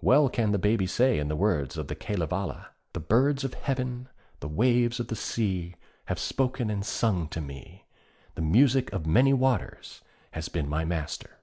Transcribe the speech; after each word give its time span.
Well 0.00 0.30
can 0.30 0.52
the 0.52 0.58
Baby 0.58 0.86
say 0.86 1.18
in 1.18 1.28
the 1.28 1.36
words 1.36 1.76
of 1.76 1.88
the 1.88 1.94
Kalevala, 1.94 2.68
'The 2.94 3.00
birds 3.00 3.44
of 3.44 3.52
Heaven, 3.52 4.08
the 4.40 4.48
waves 4.48 4.98
of 5.00 5.08
the 5.08 5.14
sea, 5.14 5.74
have 6.06 6.18
spoken 6.18 6.70
and 6.70 6.82
sung 6.82 7.28
to 7.28 7.42
me; 7.42 7.84
the 8.36 8.40
music 8.40 8.90
of 8.94 9.04
many 9.04 9.34
waters 9.34 10.00
has 10.30 10.48
been 10.48 10.66
my 10.66 10.86
master.' 10.86 11.40